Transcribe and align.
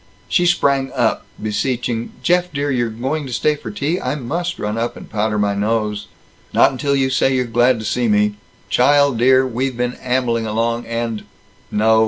She 0.27 0.47
sprang 0.47 0.91
up, 0.93 1.27
beseeching, 1.39 2.11
"Jeff 2.23 2.51
dear, 2.51 2.71
you're 2.71 2.89
going 2.89 3.27
to 3.27 3.31
stay 3.33 3.55
for 3.55 3.69
tea? 3.69 4.01
I 4.01 4.15
must 4.15 4.57
run 4.57 4.75
up 4.75 4.97
and 4.97 5.07
powder 5.07 5.37
my 5.37 5.53
nose." 5.53 6.07
"Not 6.53 6.71
until 6.71 6.95
you 6.95 7.11
say 7.11 7.35
you're 7.35 7.45
glad 7.45 7.77
to 7.77 7.85
see 7.85 8.07
me. 8.07 8.33
Child 8.67 9.19
dear, 9.19 9.45
we've 9.45 9.77
been 9.77 9.93
ambling 10.01 10.47
along 10.47 10.87
and 10.87 11.25
No. 11.69 11.99